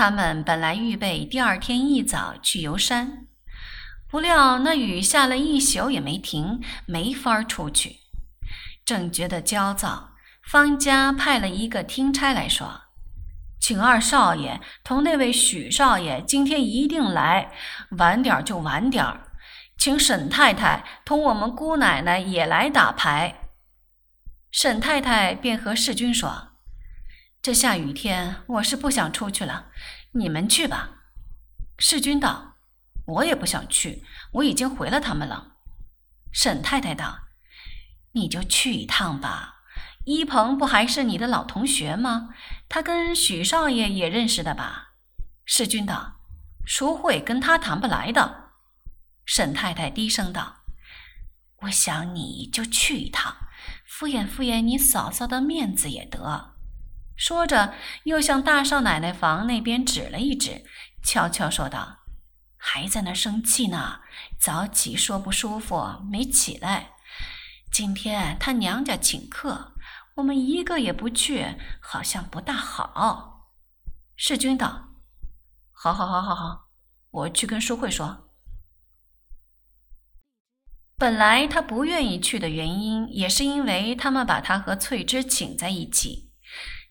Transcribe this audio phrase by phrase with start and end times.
[0.00, 3.26] 他们本来预备第二天一早去游山，
[4.08, 7.96] 不料那雨下了一宿也没停，没法出去。
[8.82, 12.84] 正觉得焦躁，方家派了一个听差来说
[13.60, 17.52] ：“请二少爷同那位许少爷今天一定来，
[17.98, 19.04] 晚点就晚点。
[19.76, 23.50] 请沈太太同我们姑奶奶也来打牌。”
[24.50, 26.49] 沈太太便和世君说。
[27.42, 29.70] 这下雨天，我是不想出去了，
[30.12, 31.04] 你们去吧。
[31.78, 32.56] 世君道
[33.08, 35.52] ：“我也不想去，我已经回了他们了。”
[36.30, 37.28] 沈太太道
[38.12, 39.62] ：“你就去一趟吧。
[40.04, 42.28] 一鹏不还是你的老同学吗？
[42.68, 44.96] 他跟许少爷也认识的吧？”
[45.46, 46.20] 世君道
[46.66, 48.50] ：“淑慧跟他谈不来的。”
[49.24, 50.56] 沈太太低声道
[51.62, 53.34] ：“我想你就去一趟，
[53.86, 56.49] 敷衍敷衍你嫂嫂的面子也得。”
[57.20, 57.74] 说着，
[58.04, 60.64] 又向大少奶奶房那边指了一指，
[61.02, 61.98] 悄悄说道
[62.56, 64.00] ：“还在那生气呢，
[64.38, 66.94] 早起说不舒服，没起来。
[67.70, 69.74] 今天他娘家请客，
[70.14, 73.50] 我们一个也不去，好像不大好。”
[74.16, 74.88] 世君道
[75.72, 76.70] ：“好好好好好，
[77.10, 78.30] 我去跟淑慧说。”
[80.96, 86.29] 本来他不愿意去的原因，也是因为他们把他和翠芝请在一起。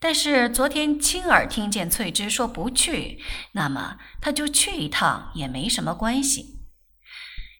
[0.00, 3.20] 但是昨天亲耳听见翠芝说不去，
[3.52, 6.60] 那么他就去一趟也没什么关系。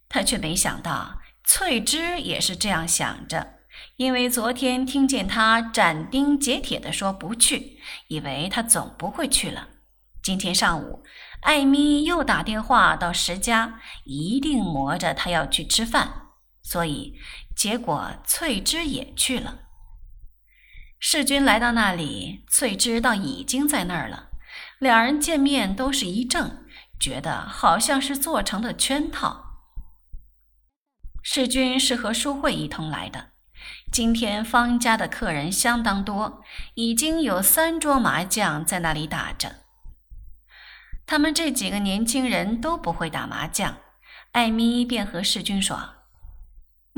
[0.09, 3.55] 他却没想到翠芝也是这样想着，
[3.97, 9.69] 因为昨天听见他斩钉截铁地说不去，以为他总不会去了。
[10.23, 11.03] 今天上午，
[11.41, 16.29] 艾米又打电话到石家，一定磨着他要去吃饭，
[16.63, 17.15] 所以
[17.57, 19.68] 结果翠芝也去了。
[21.01, 24.31] 世君来到那里，翠芝倒已经在那儿了。
[24.81, 26.65] 两人见面都是一怔，
[26.99, 29.45] 觉得好像是做成的圈套。
[31.23, 33.31] 世君是和淑慧一同来的。
[33.93, 36.43] 今天方家的客人相当多，
[36.75, 39.57] 已经有三桌麻将在那里打着。
[41.07, 43.79] 他们这几个年轻人都不会打麻将，
[44.33, 45.98] 艾米便和世君说。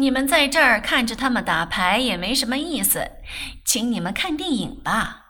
[0.01, 3.11] 你们在这儿看着他们打牌也没什么意思，
[3.67, 5.27] 请你们看电影吧。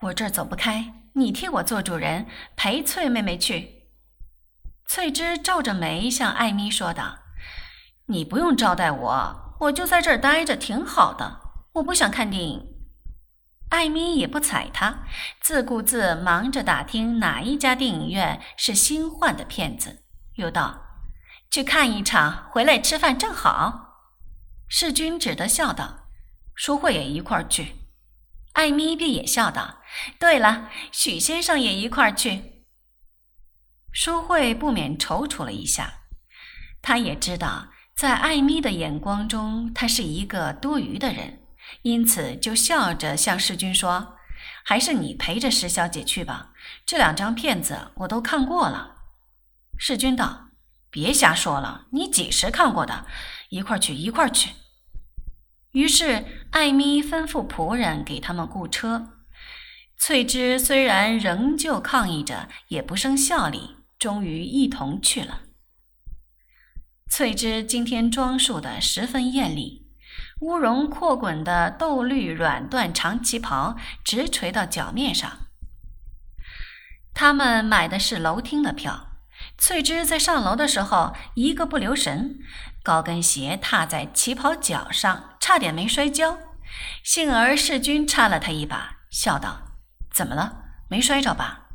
[0.00, 3.90] 我这儿走不开，你替我做主人，陪翠妹妹去。
[4.88, 7.18] 翠芝皱着眉向艾米说道
[8.08, 11.40] ：“你不用招待我，我就在这儿待着，挺好的。
[11.74, 12.66] 我不想看电影。”
[13.68, 15.00] 艾米也不睬他，
[15.42, 20.04] 自顾自忙着打听哪一家电影院是新换的片子，
[20.36, 20.86] 又道
[21.50, 23.82] ：“去看一场，回来吃饭正好。”
[24.68, 26.08] 世君只得笑道
[26.54, 27.76] ：“淑慧也一块儿去。”
[28.54, 29.82] 艾米便也笑道
[30.18, 32.64] ：“对了，许先生也一块儿去。”
[33.92, 36.00] 淑慧不免踌躇了一下，
[36.82, 41.40] 她也知道，在艾米的眼光中，他是一个多余的人，
[41.82, 44.16] 因此就笑着向世君说
[44.64, 46.52] ：“还是你陪着石小姐去吧，
[46.84, 48.96] 这两张片子我都看过了。”
[49.78, 50.48] 世君道
[50.90, 53.06] ：“别瞎说了，你几时看过的？”
[53.48, 54.50] 一块去，一块去。
[55.72, 59.12] 于是艾咪吩咐仆人给他们雇车。
[59.98, 65.42] 翠芝虽然仍旧抗议着，也不胜效力，终于一同去了。
[67.08, 69.86] 翠芝今天装束的十分艳丽，
[70.40, 75.48] 乌绒阔滚的豆绿软缎长旗袍直垂到脚面上。
[77.14, 79.15] 他们买的是楼厅的票。
[79.58, 82.38] 翠芝在上楼的时候，一个不留神，
[82.82, 86.38] 高跟鞋踏在旗袍脚上，差点没摔跤。
[87.02, 89.78] 幸而世君插了他一把，笑道
[90.12, 90.64] ：“怎么了？
[90.88, 91.68] 没摔着吧？”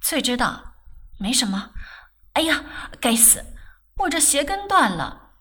[0.00, 0.76] 翠芝道
[1.20, 1.70] ：“没什么。”
[2.34, 2.64] 哎呀，
[3.00, 3.44] 该死，
[3.98, 5.32] 我这鞋跟断了。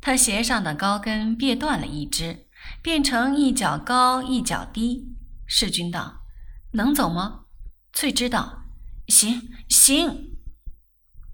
[0.00, 2.46] 他鞋上的高跟别断了一只，
[2.80, 5.16] 变成一脚高一脚低。
[5.46, 6.22] 世君道
[6.72, 7.40] ：“能走吗？”
[7.92, 8.65] 翠芝道。
[9.08, 10.36] 行行，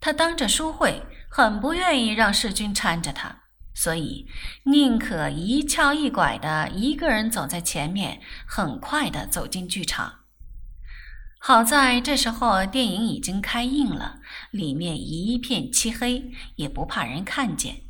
[0.01, 4.29] 他当着淑慧，很不愿意让世君搀着他，所以
[4.65, 10.21] 宁可一翘一拐的一个人走在前面，很快的走进剧场。
[11.39, 14.21] 好在这时候电影已经开映了，
[14.53, 17.83] 里面一片漆黑，也不怕人看见。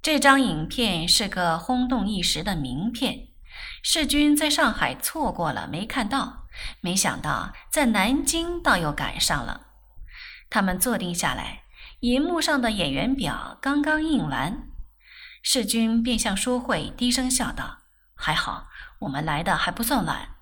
[0.00, 3.28] 这张影片是个轰动一时的名片，
[3.82, 6.47] 世君在上海错过了，没看到。
[6.80, 9.68] 没想到在南京倒又赶上了。
[10.50, 11.64] 他们坐定下来，
[12.00, 14.68] 银幕上的演员表刚刚印完，
[15.42, 17.78] 世君便向淑慧低声笑道
[18.16, 18.68] ：“还好，
[19.00, 20.36] 我们来的还不算晚。”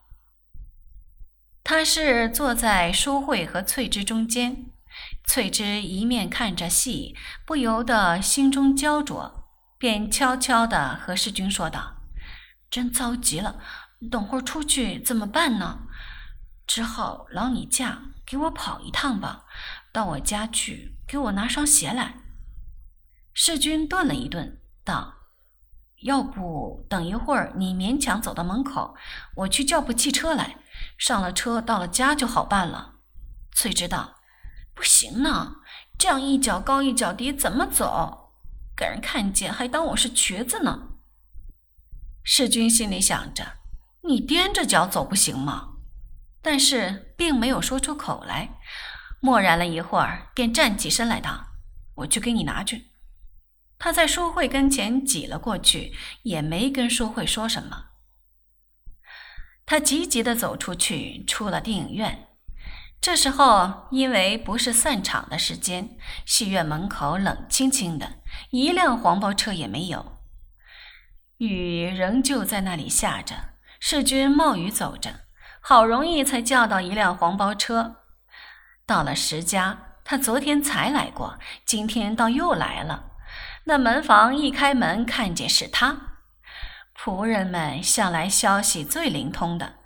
[1.64, 4.66] 他是坐在淑慧和翠芝中间。
[5.26, 9.44] 翠芝一面看着戏，不由得心中焦灼，
[9.76, 11.96] 便悄悄地和世君说道
[12.70, 13.60] ：“真着急了，
[14.10, 15.85] 等会儿出去怎么办呢？
[16.66, 19.44] 只好劳你驾，给我跑一趟吧，
[19.92, 22.16] 到我家去，给我拿双鞋来。”
[23.32, 25.14] 世君顿了一顿，道
[26.02, 28.94] ：“要不等一会儿，你勉强走到门口，
[29.36, 30.56] 我去叫部汽车来，
[30.98, 32.96] 上了车到了家就好办了。”
[33.54, 34.14] 翠芝道。
[34.74, 35.56] 不行呢，
[35.98, 38.34] 这样一脚高一脚低怎么走？
[38.76, 40.88] 给人看见还当我是瘸子呢。
[42.22, 43.54] 世君心里想着，
[44.02, 45.75] 你踮着脚走不行吗？
[46.46, 48.50] 但是并没有说出口来。
[49.18, 51.48] 默然了一会儿，便站起身来道
[51.96, 52.92] ：“我去给你拿去。”
[53.80, 57.86] 他在淑慧跟前挤了过去，也没跟淑慧说什么。
[59.66, 62.28] 他急急地走出去，出了电影院。
[63.00, 68.20] 这时候，因为不是散场的时间，戏院门口冷清清的，
[68.50, 70.20] 一辆黄包车也没有。
[71.38, 73.34] 雨仍旧在那里下着，
[73.80, 75.25] 世君冒雨走着，
[75.68, 77.96] 好容易才叫到一辆黄包车。
[78.86, 83.06] 到了石家，他昨天才来过，今天倒又来了。
[83.64, 85.96] 那门房一开门，看见是他。
[86.96, 89.80] 仆人们向来消息最灵通的。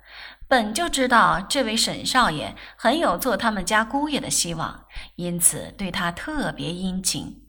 [0.47, 4.85] 本就知道这位沈少爷很有做他们家姑爷的希望，
[5.15, 7.47] 因此对他特别殷勤，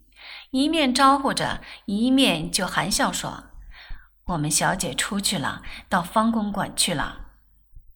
[0.52, 3.50] 一面招呼着，一面就含笑说
[4.24, 7.18] ：“我们小姐出去了，到方公馆去了。”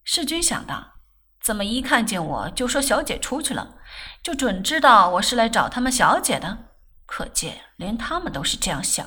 [0.09, 1.01] 世君想到，
[1.41, 3.77] 怎么一看见我就说小姐出去了，
[4.23, 6.71] 就准知道我是来找他们小姐的。
[7.07, 9.05] 可见连他们都是这样想。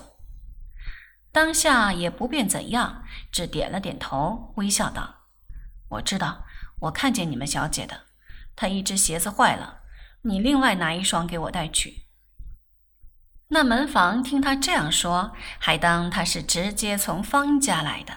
[1.32, 5.28] 当下也不便怎样，只点了点头，微笑道。
[5.92, 6.44] 我知道，
[6.82, 8.02] 我看见你们小姐的，
[8.58, 9.84] 她一只鞋子坏了，
[10.24, 12.08] 你另外拿一双给我带去。
[13.48, 18.14] 那门房听他这样说，还当他是直接从方家来的，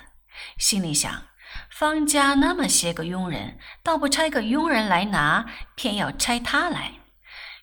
[0.59, 1.29] 心里想：
[1.73, 7.01] 方家那么些个佣人，倒不差个佣人来拿，偏要差他来，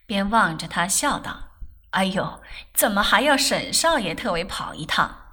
[0.08, 1.52] 便望着他笑道
[1.92, 2.42] ：“哎呦，
[2.74, 5.28] 怎么还要沈少爷特为跑一趟？”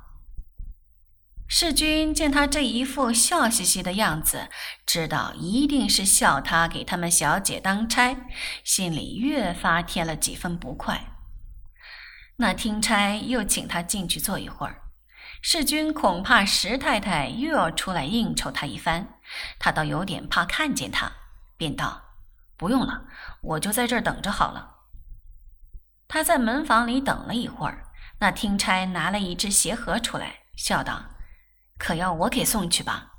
[1.48, 4.50] 世君见他这一副笑嘻嘻的样子，
[4.84, 8.16] 知道一定是笑他给他们小姐当差，
[8.62, 11.12] 心里越发添了几分不快。
[12.36, 14.82] 那听差又请他进去坐一会儿，
[15.42, 19.18] 世君恐怕石太太又要出来应酬他一番，
[19.58, 21.12] 他倒有点怕看见他，
[21.56, 22.02] 便道
[22.56, 23.04] ：“不用了，
[23.42, 24.74] 我就在这儿等着好了。”
[26.08, 27.86] 他在门房里等了一会儿，
[28.18, 31.04] 那听差拿了一只鞋盒出来，笑道。
[31.78, 33.12] 可要我给送去吧？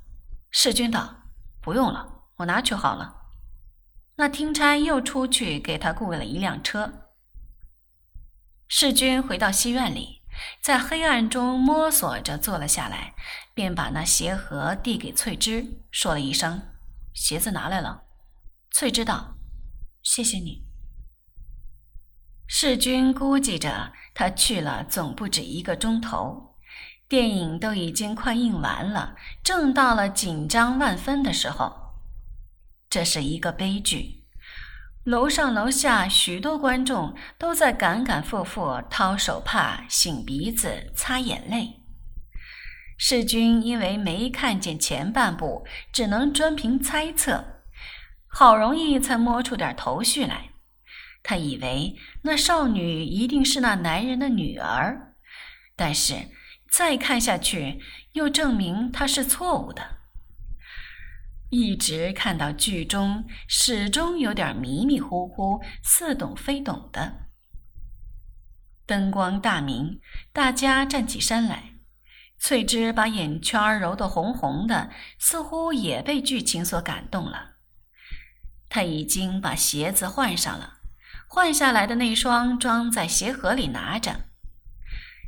[0.50, 1.24] 世君道
[1.62, 3.16] ：“不用了，我拿去好了。”
[4.20, 7.12] 那听差又出去给他雇了一辆车。
[8.68, 10.17] 世君回到戏院里，
[10.62, 13.16] 在黑暗中摸索着坐了下来，
[13.54, 16.62] 便把那鞋盒递给翠芝，说了一声
[17.14, 18.04] ：“鞋子拿来了。”
[18.72, 19.36] 翠芝道
[20.04, 20.66] ：“谢谢你。”
[22.48, 26.56] 世君估计着他去了总不止一个钟头。
[27.10, 31.94] 电影都已经快映完了，正到了紧张万分的时候。
[32.90, 34.17] 这是一个悲剧，
[35.08, 41.80] 楼上楼下许多观众都在赶赶复复掏手帕、擤鼻子、擦眼泪。
[42.98, 47.62] 世君因为没看见前半部，只能专凭猜测，
[48.28, 50.50] 好容易才摸出点头绪来。
[51.24, 55.14] 他以为那少女一定是那男人的女儿，
[55.78, 56.16] 但是。
[56.70, 57.80] 再看下去，
[58.12, 59.97] 又证明他是错误的。
[61.50, 67.28] 一直看到剧中，始终有点迷迷糊糊、似懂非懂的。
[68.86, 70.02] 灯光大明，
[70.34, 71.76] 大家站起身来。
[72.40, 77.56] 翠芝把眼圈揉得红红的，似乎也被剧情所感动了。
[78.70, 80.74] 她已经把鞋子换上了，
[81.28, 84.26] 换下来的那双装在鞋盒里拿着。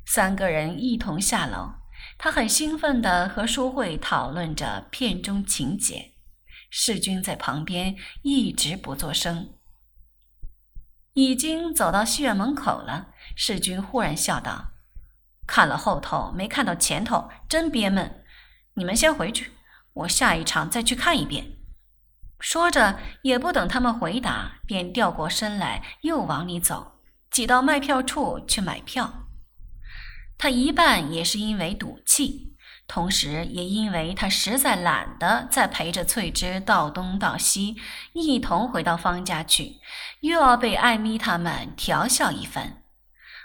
[0.06, 1.74] 三个人一同下楼，
[2.22, 6.12] 他很兴奋地和淑慧讨论着片中情节。
[6.70, 9.54] 世君在旁边一直不作声。
[11.14, 13.08] 已经走到戏院门口了，
[13.38, 14.72] 世君忽然笑道
[15.48, 18.24] ：“看了后头没看到前头，真憋闷。
[18.74, 19.54] 你们先回去，
[19.94, 21.54] 我下一场再去看一遍。”
[22.42, 27.00] 说着，也不等他们回答，便掉过身来，又往里走，
[27.32, 29.29] 挤到卖票处去买票。
[30.40, 32.56] 他一半也是因为赌气，
[32.88, 37.76] 同时也因为他实在懒得再陪着翠芝到东到西，
[38.14, 39.82] 一同回到方家去，
[40.22, 42.82] 又要被艾米他们调笑一番，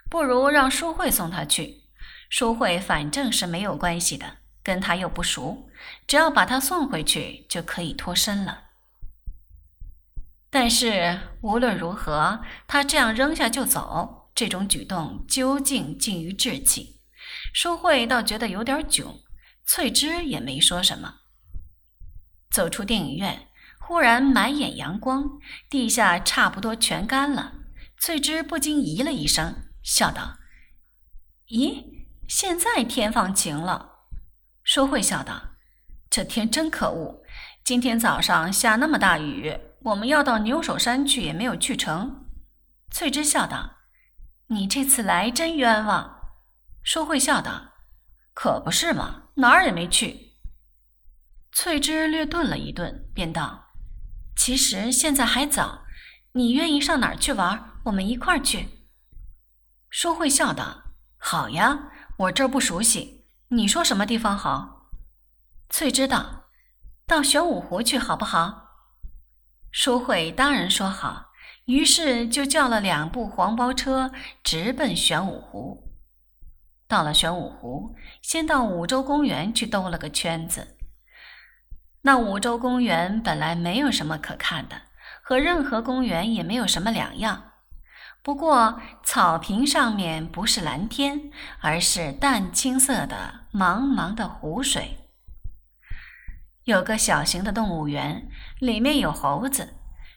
[0.09, 1.83] 不如让淑慧送他去。
[2.31, 5.69] 淑慧反正是没有关系的，跟他又不熟，
[6.07, 8.63] 只要把他送回去就可以脱身了。
[10.49, 17.01] 但是无论如何，他这样扔下就走，这种举动究竟近于稚气。
[17.53, 19.21] 淑慧倒觉得有点囧。
[19.67, 21.21] 翠芝也没说什么。
[22.51, 23.49] 走出电影院，
[23.81, 25.39] 忽然满眼阳光，
[25.71, 27.55] 地下差不多全干了。
[27.99, 30.37] 翠芝不禁咦了一声，笑道
[31.49, 33.93] ：“咦，现在天放晴了。”
[34.63, 35.55] 淑慧笑道
[36.11, 37.23] ：“这天真可恶，
[37.65, 42.27] 今天早上下那么大雨，我们要到牛首山去也没有去成。”
[42.93, 43.74] 翠芝笑道
[44.49, 46.35] ：“你这次来真冤枉。”
[46.83, 47.73] 淑慧笑道
[48.35, 50.37] ：“可不是嘛。”哪儿也没去。
[51.51, 53.73] 翠芝略顿了一顿，便道
[54.37, 55.85] ：“其实现在还早，
[56.33, 57.73] 你愿意上哪儿去玩？
[57.87, 58.69] 我们一块儿去。”
[59.91, 60.85] 淑慧笑道
[61.19, 64.91] ：“好呀，我这儿不熟悉，你说什么地方好？”
[65.69, 66.45] 翠芝道
[67.05, 68.69] ：“到玄武湖去好不好？”
[69.73, 71.33] 淑慧当然说好，
[71.67, 75.91] 于是就叫了两部黄包车，直奔玄武湖。
[76.87, 80.77] 到了玄武湖，先到五洲公园去兜了个圈子。
[82.03, 84.83] 那五洲公园本来没有什么可看的，
[85.23, 87.53] 和任何公园也没有什么两样。
[88.23, 91.31] 不过草坪上面不是蓝天，
[91.61, 94.99] 而是淡青色的茫茫的湖水。
[96.65, 98.29] 有个小型的动物园，
[98.59, 99.75] 里面有猴子，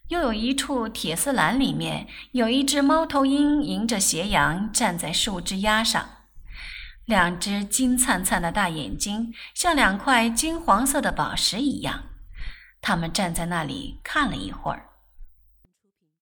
[0.09, 6.09] 又有一处铁丝栏，里面有一只猫头鹰迎着斜阳站在树枝丫上。
[7.05, 12.03] 两只金灿灿的大眼睛，像两块金黄色的宝石一样。
[12.81, 14.86] 他们站在那里看了一会儿，